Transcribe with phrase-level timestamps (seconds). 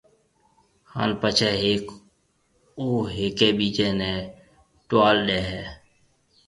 [0.91, 1.85] ھان پڇيَ ھيَََڪ
[2.79, 4.13] او ھيَََڪيَ ٻيجيَ نيَ
[4.87, 5.63] ٽوال ڏَي ھيََََ